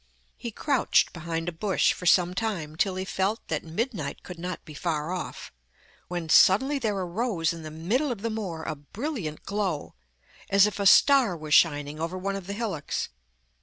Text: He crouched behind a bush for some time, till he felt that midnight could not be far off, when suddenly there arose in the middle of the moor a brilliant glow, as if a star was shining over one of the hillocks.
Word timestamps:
He 0.35 0.49
crouched 0.49 1.13
behind 1.13 1.47
a 1.47 1.51
bush 1.51 1.93
for 1.93 2.07
some 2.07 2.33
time, 2.33 2.75
till 2.75 2.95
he 2.95 3.05
felt 3.05 3.39
that 3.49 3.63
midnight 3.63 4.23
could 4.23 4.39
not 4.39 4.65
be 4.65 4.73
far 4.73 5.11
off, 5.11 5.53
when 6.07 6.27
suddenly 6.27 6.79
there 6.79 6.97
arose 6.97 7.53
in 7.53 7.61
the 7.61 7.69
middle 7.69 8.11
of 8.11 8.23
the 8.23 8.31
moor 8.31 8.63
a 8.63 8.73
brilliant 8.75 9.43
glow, 9.43 9.93
as 10.49 10.65
if 10.65 10.79
a 10.79 10.87
star 10.87 11.37
was 11.37 11.53
shining 11.53 11.99
over 11.99 12.17
one 12.17 12.35
of 12.35 12.47
the 12.47 12.53
hillocks. 12.53 13.09